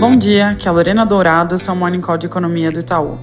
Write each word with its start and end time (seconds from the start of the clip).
Bom 0.00 0.14
dia, 0.14 0.50
aqui 0.50 0.68
é 0.68 0.70
a 0.70 0.72
Lorena 0.72 1.04
Dourado, 1.04 1.56
esse 1.56 1.68
é 1.68 1.74
Morning 1.74 2.00
Call 2.00 2.16
de 2.16 2.26
Economia 2.26 2.70
do 2.70 2.78
Itaú. 2.78 3.18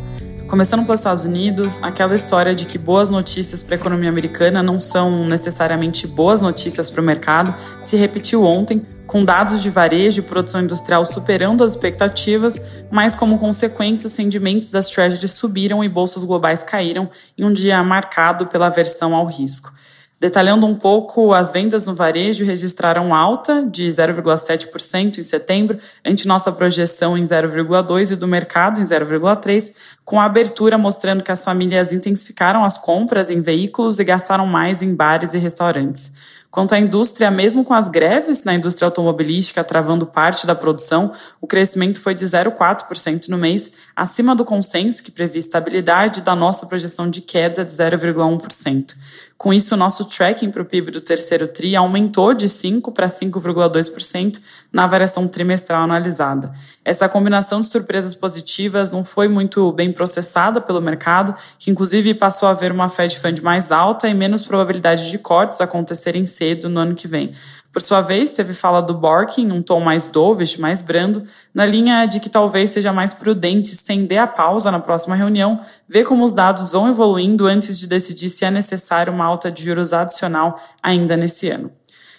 Começando 0.45 0.83
pelos 0.83 0.99
Estados 0.99 1.23
Unidos, 1.23 1.81
aquela 1.81 2.13
história 2.13 2.53
de 2.53 2.65
que 2.65 2.77
boas 2.77 3.09
notícias 3.09 3.63
para 3.63 3.75
a 3.75 3.79
economia 3.79 4.09
americana 4.09 4.61
não 4.61 4.77
são 4.77 5.25
necessariamente 5.25 6.05
boas 6.05 6.41
notícias 6.41 6.89
para 6.89 6.99
o 6.99 7.03
mercado 7.03 7.55
se 7.81 7.95
repetiu 7.95 8.43
ontem, 8.43 8.85
com 9.07 9.23
dados 9.23 9.63
de 9.63 9.69
varejo 9.69 10.19
e 10.19 10.23
produção 10.23 10.61
industrial 10.61 11.05
superando 11.05 11.63
as 11.63 11.71
expectativas, 11.71 12.59
mas 12.91 13.15
como 13.15 13.39
consequência, 13.39 14.07
os 14.07 14.15
rendimentos 14.17 14.67
das 14.67 14.89
treasuries 14.89 15.31
subiram 15.31 15.81
e 15.81 15.87
bolsas 15.87 16.25
globais 16.25 16.61
caíram 16.61 17.09
em 17.37 17.45
um 17.45 17.53
dia 17.53 17.81
marcado 17.85 18.47
pela 18.47 18.67
aversão 18.67 19.15
ao 19.15 19.25
risco. 19.25 19.71
Detalhando 20.17 20.65
um 20.65 20.73
pouco, 20.73 21.33
as 21.33 21.51
vendas 21.51 21.85
no 21.85 21.93
varejo 21.93 22.45
registraram 22.45 23.13
alta 23.13 23.65
de 23.65 23.85
0,7% 23.85 25.17
em 25.17 25.21
setembro, 25.21 25.77
ante 26.05 26.25
nossa 26.25 26.51
projeção 26.53 27.17
em 27.17 27.23
0,2% 27.23 28.11
e 28.11 28.15
do 28.15 28.27
mercado 28.27 28.79
em 28.79 28.83
0,3%, 28.83 29.73
com 30.05 30.19
a 30.19 30.25
abertura 30.25 30.77
mostrando 30.77 31.21
que 31.21 31.31
as 31.31 31.43
famílias 31.43 31.91
intensificaram 31.91 32.63
as 32.63 32.77
compras 32.77 33.29
em 33.29 33.41
veículos 33.41 33.99
e 33.99 34.05
gastaram 34.05 34.47
mais 34.47 34.81
em 34.81 34.95
bares 34.95 35.33
e 35.33 35.37
restaurantes. 35.37 36.13
Quanto 36.55 36.73
à 36.73 36.79
indústria, 36.79 37.29
mesmo 37.29 37.65
com 37.65 37.73
as 37.73 37.89
greves 37.89 38.45
na 38.45 38.55
indústria 38.55 38.85
automobilística 38.85 39.61
travando 39.61 40.05
parte 40.05 40.47
da 40.47 40.55
produção, 40.55 41.11
o 41.41 41.45
crescimento 41.45 41.99
foi 41.99 42.15
de 42.15 42.23
0,4% 42.23 43.27
no 43.27 43.37
mês, 43.37 43.69
acima 43.93 44.33
do 44.33 44.45
consenso 44.45 45.03
que 45.03 45.11
previa 45.11 45.39
estabilidade 45.39 46.21
da 46.21 46.33
nossa 46.33 46.65
projeção 46.65 47.09
de 47.09 47.19
queda 47.19 47.65
de 47.65 47.73
0,1%. 47.73 48.95
Com 49.37 49.53
isso, 49.53 49.75
nosso 49.75 50.05
tracking 50.05 50.49
para 50.49 50.61
o 50.61 50.65
PIB 50.65 50.91
do 50.91 51.01
terceiro 51.01 51.45
TRI 51.45 51.75
aumentou 51.75 52.33
de 52.33 52.45
5% 52.45 52.93
para 52.93 53.07
5,2% 53.07 54.39
na 54.71 54.87
variação 54.87 55.27
trimestral 55.27 55.83
analisada. 55.83 56.53
Essa 56.85 57.09
combinação 57.09 57.59
de 57.59 57.67
surpresas 57.67 58.15
positivas 58.15 58.93
não 58.93 59.03
foi 59.03 59.27
muito 59.27 59.73
bem 59.73 59.91
processada 59.91 60.61
pelo 60.61 60.81
mercado, 60.81 61.35
que 61.59 61.69
inclusive 61.69 62.13
passou 62.13 62.47
a 62.47 62.53
ver 62.53 62.71
uma 62.71 62.87
Fed 62.87 63.19
Fund 63.19 63.41
mais 63.41 63.73
alta 63.73 64.07
e 64.07 64.13
menos 64.13 64.45
probabilidade 64.45 65.11
de 65.11 65.17
cortes 65.17 65.59
acontecerem 65.59 66.23
cedo 66.23 66.44
no 66.69 66.79
ano 66.79 66.95
que 66.95 67.07
vem. 67.07 67.31
Por 67.71 67.81
sua 67.81 67.99
vez, 67.99 68.31
teve 68.31 68.53
fala 68.53 68.81
do 68.81 68.93
Borkin, 68.93 69.51
um 69.51 69.61
tom 69.61 69.81
mais 69.81 70.07
dovish, 70.07 70.57
mais 70.57 70.81
brando, 70.81 71.23
na 71.53 71.65
linha 71.65 72.05
de 72.05 72.19
que 72.19 72.29
talvez 72.29 72.69
seja 72.69 72.93
mais 72.93 73.13
prudente 73.13 73.71
estender 73.71 74.17
a 74.17 74.27
pausa 74.27 74.71
na 74.71 74.79
próxima 74.79 75.15
reunião, 75.15 75.59
ver 75.87 76.05
como 76.05 76.23
os 76.23 76.31
dados 76.31 76.71
vão 76.71 76.87
evoluindo 76.87 77.45
antes 77.45 77.77
de 77.77 77.87
decidir 77.87 78.29
se 78.29 78.45
é 78.45 78.51
necessário 78.51 79.11
uma 79.11 79.25
alta 79.25 79.51
de 79.51 79.63
juros 79.63 79.91
adicional 79.91 80.57
ainda 80.81 81.17
nesse 81.17 81.49
ano. 81.49 81.71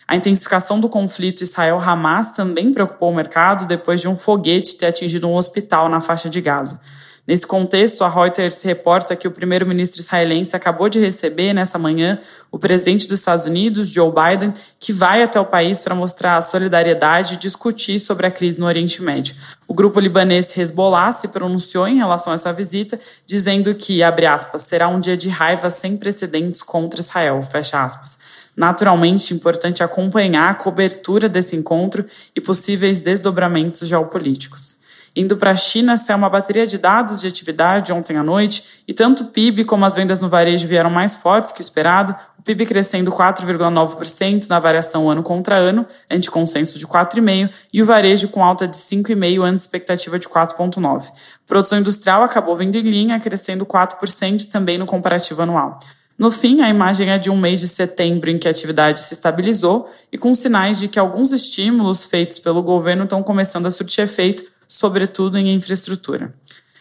A 0.09 0.15
intensificação 0.15 0.79
do 0.79 0.89
conflito 0.89 1.43
Israel-Hamas 1.43 2.31
também 2.31 2.73
preocupou 2.73 3.11
o 3.11 3.15
mercado 3.15 3.67
depois 3.67 4.01
de 4.01 4.09
um 4.09 4.15
foguete 4.15 4.77
ter 4.77 4.87
atingido 4.87 5.27
um 5.27 5.35
hospital 5.35 5.89
na 5.89 6.01
faixa 6.01 6.31
de 6.31 6.41
Gaza. 6.41 6.81
Nesse 7.27 7.45
contexto, 7.45 8.05
a 8.05 8.09
Reuters 8.09 8.63
reporta 8.63 9.17
que 9.17 9.27
o 9.27 9.33
primeiro-ministro 9.33 10.01
israelense 10.01 10.55
acabou 10.55 10.89
de 10.89 11.01
receber, 11.01 11.53
nessa 11.53 11.77
manhã, 11.77 12.21
o 12.53 12.59
presidente 12.59 13.09
dos 13.09 13.19
Estados 13.19 13.47
Unidos, 13.47 13.89
Joe 13.91 14.13
Biden, 14.13 14.55
que 14.79 14.93
vai 14.93 15.25
até 15.25 15.41
o 15.41 15.45
país 15.45 15.81
para 15.81 15.93
mostrar 15.93 16.37
a 16.37 16.41
solidariedade 16.41 17.35
e 17.35 17.37
discutir 17.37 17.99
sobre 17.99 18.29
a 18.29 18.31
crise 18.31 18.61
no 18.61 18.67
Oriente 18.67 19.03
Médio. 19.03 19.35
O 19.67 19.75
grupo 19.75 19.99
libanês 19.99 20.57
Hezbollah 20.57 21.13
se 21.13 21.27
pronunciou 21.27 21.89
em 21.89 21.97
relação 21.97 22.33
a 22.33 22.35
essa 22.35 22.53
visita, 22.53 23.01
dizendo 23.27 23.75
que, 23.75 24.05
abre 24.05 24.27
aspas, 24.27 24.63
será 24.63 24.87
um 24.87 25.01
dia 25.01 25.17
de 25.17 25.29
raiva 25.29 25.69
sem 25.69 25.97
precedentes 25.97 26.63
contra 26.63 27.01
Israel, 27.01 27.43
fecha 27.43 27.83
aspas. 27.83 28.19
Naturalmente, 28.57 29.35
importante 29.35 29.83
acompanhar 29.83 30.51
a 30.51 30.55
cobertura 30.55 31.29
desse 31.29 31.57
encontro 31.57 32.07
e 32.37 32.41
possíveis 32.41 33.01
desdobramentos 33.01 33.89
geopolíticos. 33.89 34.79
Indo 35.17 35.35
para 35.39 35.53
a 35.53 35.57
China, 35.57 35.97
saiu 35.97 36.19
uma 36.19 36.29
bateria 36.29 36.67
de 36.67 36.77
dados 36.77 37.23
de 37.23 37.27
atividade 37.27 37.91
ontem 37.91 38.19
à 38.19 38.23
noite 38.23 38.83
e 38.87 38.93
tanto 38.93 39.23
o 39.23 39.27
PIB 39.29 39.65
como 39.65 39.87
as 39.87 39.95
vendas 39.95 40.21
no 40.21 40.29
varejo 40.29 40.69
vieram 40.69 40.91
mais 40.91 41.17
fortes 41.17 41.53
que 41.53 41.61
o 41.61 41.63
esperado, 41.63 42.15
o 42.39 42.43
PIB 42.43 42.67
crescendo 42.67 43.11
4,9% 43.11 44.47
na 44.47 44.59
variação 44.59 45.09
ano 45.09 45.23
contra 45.23 45.57
ano, 45.57 45.87
ante 46.11 46.31
consenso 46.31 46.79
de 46.79 46.87
4,5%, 46.87 47.51
e 47.73 47.83
o 47.83 47.87
varejo 47.87 48.29
com 48.29 48.45
alta 48.45 48.69
de 48.69 48.77
5,5% 48.77 49.43
ante 49.43 49.59
expectativa 49.59 50.19
de 50.19 50.29
4,9%. 50.29 51.11
Produção 51.47 51.79
industrial 51.79 52.23
acabou 52.23 52.55
vindo 52.55 52.77
em 52.77 52.83
linha, 52.83 53.19
crescendo 53.19 53.65
4% 53.65 54.51
também 54.51 54.77
no 54.77 54.85
comparativo 54.85 55.41
anual. 55.41 55.79
No 56.19 56.31
fim, 56.31 56.61
a 56.61 56.69
imagem 56.69 57.11
é 57.11 57.19
de 57.19 57.31
um 57.31 57.37
mês 57.37 57.61
de 57.61 57.69
setembro 57.69 58.31
em 58.31 58.39
que 58.39 58.49
a 58.49 58.51
atividade 58.51 59.01
se 59.01 59.15
estabilizou 59.15 59.91
e 60.13 60.17
com 60.17 60.35
sinais 60.35 60.79
de 60.79 60.89
que 60.89 60.99
alguns 60.99 61.33
estímulos 61.33 62.07
feitos 62.07 62.39
pelo 62.39 62.63
governo 62.63 63.05
estão 63.05 63.23
começando 63.23 63.67
a 63.67 63.71
surtir 63.71 64.05
efeito, 64.05 64.56
sobretudo 64.67 65.39
em 65.39 65.55
infraestrutura. 65.55 66.35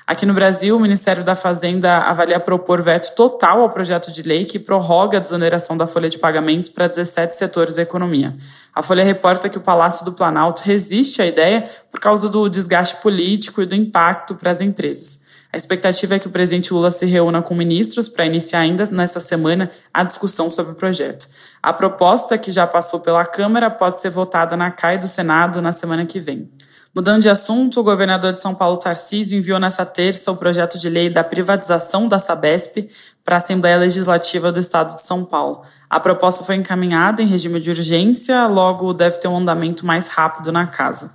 Aqui 0.08 0.24
no 0.24 0.36
Brasil, 0.36 0.78
o 0.78 0.80
Ministério 0.80 1.24
da 1.24 1.36
Fazenda 1.36 1.98
avalia 1.98 2.40
propor 2.40 2.80
veto 2.80 3.16
total 3.16 3.62
ao 3.62 3.72
projeto 3.72 4.12
de 4.12 4.22
lei 4.22 4.46
que 4.46 4.60
prorroga 4.60 5.18
a 5.18 5.22
desoneração 5.22 5.76
da 5.76 5.88
folha 5.88 6.08
de 6.08 6.20
pagamentos 6.20 6.70
para 6.70 6.88
17 6.88 7.36
setores 7.36 7.74
da 7.74 7.82
economia. 7.82 8.36
A 8.74 8.84
Folha 8.84 9.04
reporta 9.04 9.50
que 9.50 9.58
o 9.58 9.62
Palácio 9.62 10.06
do 10.06 10.14
Planalto 10.14 10.62
resiste 10.64 11.24
à 11.24 11.26
ideia 11.26 11.68
por 11.90 12.00
causa 12.00 12.30
do 12.30 12.48
desgaste 12.48 12.98
político 12.98 13.64
e 13.64 13.66
do 13.66 13.74
impacto 13.74 14.36
para 14.36 14.52
as 14.52 14.62
empresas. 14.62 15.26
A 15.52 15.58
expectativa 15.58 16.16
é 16.16 16.20
que 16.20 16.28
o 16.28 16.32
presidente 16.32 16.72
Lula 16.72 16.92
se 16.92 17.06
reúna 17.08 17.42
com 17.42 17.56
ministros 17.56 18.08
para 18.08 18.28
iniciar 18.28 18.60
ainda 18.60 18.84
nesta 18.92 19.20
semana 19.20 19.72
a 19.92 20.04
discussão 20.04 20.52
sobre 20.52 20.74
o 20.74 20.76
projeto. 20.76 21.28
A 21.64 21.74
proposta, 21.74 22.38
que 22.38 22.52
já 22.52 22.68
passou 22.68 23.00
pela 23.00 23.26
Câmara, 23.26 23.72
pode 23.72 24.00
ser 24.00 24.12
votada 24.12 24.56
na 24.56 24.70
CAI 24.70 25.00
do 25.00 25.08
Senado 25.08 25.64
na 25.64 25.72
semana 25.72 26.06
que 26.06 26.20
vem. 26.20 26.48
Mudando 26.96 27.24
de 27.24 27.30
assunto, 27.30 27.82
o 27.82 27.84
governador 27.84 28.32
de 28.32 28.40
São 28.40 28.56
Paulo, 28.56 28.78
Tarcísio, 28.78 29.38
enviou 29.38 29.60
nesta 29.60 29.86
terça 29.86 30.32
o 30.32 30.38
projeto 30.38 30.80
de 30.80 30.90
lei 30.90 31.10
da 31.10 31.26
privatização 31.26 32.08
da 32.08 32.18
Sabesp 32.18 32.90
para 33.22 33.36
a 33.36 33.38
Assembleia 33.38 33.76
Legislativa 33.76 34.50
do 34.50 34.62
Estado 34.62 34.96
de 34.96 35.02
São 35.02 35.26
Paulo. 35.26 35.64
A 35.90 36.00
proposta 36.00 36.46
foi 36.46 36.56
encaminhada 36.56 37.22
em 37.22 37.28
regime 37.28 37.60
de 37.60 37.70
urgência, 37.70 38.48
logo 38.48 38.94
deve 38.94 39.18
ter 39.18 39.28
um 39.28 39.36
andamento 39.36 39.86
mais 39.86 40.08
rápido 40.08 40.54
na 40.54 40.68
casa. 40.68 41.14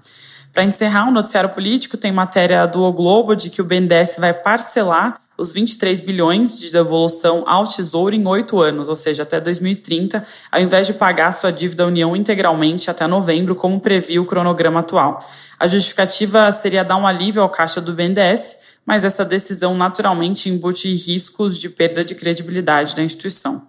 Para 0.52 0.64
encerrar, 0.64 1.06
o 1.06 1.08
um 1.08 1.12
noticiário 1.12 1.48
político 1.48 1.96
tem 1.96 2.12
matéria 2.12 2.66
do 2.66 2.82
o 2.82 2.92
Globo 2.92 3.34
de 3.34 3.48
que 3.48 3.62
o 3.62 3.64
BNDES 3.64 4.18
vai 4.18 4.34
parcelar 4.34 5.18
os 5.40 5.52
23 5.52 6.00
bilhões 6.00 6.60
de 6.60 6.70
devolução 6.70 7.44
ao 7.46 7.66
Tesouro 7.66 8.14
em 8.14 8.26
oito 8.26 8.60
anos, 8.60 8.90
ou 8.90 8.94
seja, 8.94 9.22
até 9.22 9.40
2030, 9.40 10.22
ao 10.52 10.60
invés 10.60 10.86
de 10.86 10.92
pagar 10.92 11.32
sua 11.32 11.50
dívida 11.50 11.82
à 11.82 11.86
União 11.86 12.14
integralmente 12.14 12.90
até 12.90 13.06
novembro, 13.06 13.54
como 13.54 13.80
previa 13.80 14.20
o 14.20 14.26
cronograma 14.26 14.80
atual. 14.80 15.18
A 15.58 15.66
justificativa 15.66 16.52
seria 16.52 16.84
dar 16.84 16.96
um 16.96 17.06
alívio 17.06 17.40
ao 17.40 17.48
caixa 17.48 17.80
do 17.80 17.94
BNDES, 17.94 18.56
mas 18.84 19.02
essa 19.02 19.24
decisão 19.24 19.74
naturalmente 19.74 20.50
embute 20.50 20.92
riscos 20.92 21.58
de 21.58 21.70
perda 21.70 22.04
de 22.04 22.14
credibilidade 22.14 22.94
da 22.94 23.02
instituição. 23.02 23.62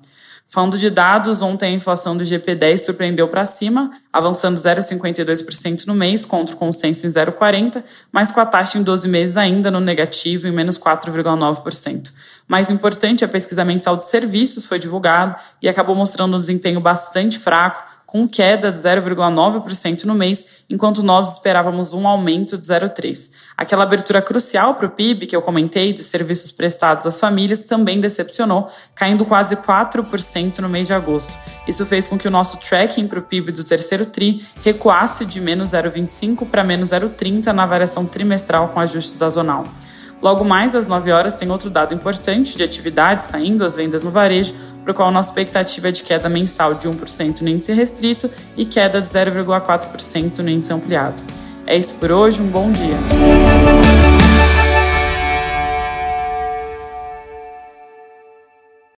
Falando 0.54 0.78
de 0.78 0.90
dados, 0.90 1.42
ontem 1.42 1.68
a 1.68 1.76
inflação 1.76 2.18
do 2.18 2.26
GP10 2.26 2.80
surpreendeu 2.80 3.26
para 3.30 3.46
cima, 3.46 3.90
avançando 4.12 4.58
0,52% 4.58 5.88
no 5.88 5.96
mês, 5.96 6.26
contra 6.26 6.54
o 6.54 6.58
consenso 6.58 7.08
em 7.08 7.10
0,40%, 7.10 7.82
mas 8.12 8.34
com 8.34 8.42
a 8.42 8.46
taxa 8.46 8.78
em 8.78 8.84
12 8.84 9.08
meses 9.08 9.38
ainda 9.38 9.72
no 9.72 9.80
negativo, 9.80 10.50
em 10.50 10.52
menos 10.52 10.78
4,9%. 10.78 12.12
Mais 12.50 12.70
importante, 12.70 13.24
a 13.24 13.30
pesquisa 13.30 13.64
mensal 13.64 13.96
de 13.96 14.04
serviços 14.04 14.66
foi 14.66 14.78
divulgada 14.78 15.38
e 15.62 15.70
acabou 15.70 15.96
mostrando 15.96 16.36
um 16.36 16.40
desempenho 16.42 16.82
bastante 16.82 17.40
fraco, 17.40 17.86
com 18.12 18.28
queda 18.28 18.70
de 18.70 18.78
0,9% 18.78 20.04
no 20.04 20.14
mês, 20.14 20.44
enquanto 20.70 21.02
nós 21.02 21.32
esperávamos 21.32 21.94
um 21.94 22.06
aumento 22.06 22.58
de 22.58 22.68
0,3%. 22.68 23.30
Aquela 23.56 23.84
abertura 23.84 24.22
crucial 24.22 24.76
para 24.76 24.86
o 24.86 24.90
PIB 24.90 25.28
que 25.28 25.36
eu 25.36 25.42
comentei 25.42 25.94
de 25.94 26.04
serviços 26.04 26.52
prestados 26.52 27.08
às 27.08 27.18
famílias 27.18 27.62
também 27.62 28.02
decepcionou, 28.02 28.70
caindo 28.94 29.24
quase 29.24 29.56
4% 29.56 30.60
no 30.60 30.68
mês 30.68 30.88
de 30.88 30.94
agosto. 30.94 31.40
Isso 31.66 31.86
fez 31.86 32.06
com 32.06 32.18
que 32.18 32.28
o 32.28 32.32
nosso 32.32 32.58
tracking 32.58 33.08
para 33.08 33.20
o 33.20 33.22
PIB 33.22 33.54
do 33.54 33.64
terceiro 33.64 34.06
TRI 34.06 34.46
recuasse 34.62 35.24
de 35.26 35.40
menos 35.40 35.72
0,25 35.72 36.46
para 36.50 36.66
menos 36.66 36.90
0,30 36.90 37.54
na 37.54 37.66
variação 37.66 38.06
trimestral 38.06 38.68
com 38.68 38.80
ajuste 38.82 39.18
sazonal. 39.18 39.64
Logo 40.22 40.44
mais 40.44 40.76
às 40.76 40.86
9 40.86 41.12
horas 41.12 41.34
tem 41.34 41.50
outro 41.50 41.70
dado 41.70 41.94
importante 41.94 42.56
de 42.56 42.64
atividade 42.64 43.24
saindo, 43.24 43.66
as 43.66 43.76
vendas 43.76 44.04
no 44.04 44.12
varejo, 44.12 44.54
para 44.84 44.92
o 44.92 44.94
qual 44.94 45.12
nossa 45.12 45.30
expectativa 45.30 45.90
é 45.90 45.92
de 45.92 46.04
queda 46.04 46.30
mensal 46.30 46.76
de 46.76 46.88
1% 46.88 47.42
no 47.42 47.50
índice 47.50 47.74
restrito 47.74 48.30
e 48.56 48.64
queda 48.64 49.02
de 49.02 49.08
0,4% 49.08 50.40
no 50.40 50.50
índice 50.50 50.72
ampliado. 50.72 51.24
É 51.66 51.76
isso 51.76 51.96
por 51.96 52.12
hoje, 52.12 52.42
um 52.42 52.48
bom 52.48 52.72
dia. 52.72 54.21